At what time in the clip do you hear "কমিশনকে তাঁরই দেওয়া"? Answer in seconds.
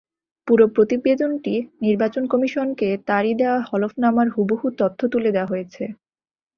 2.27-3.59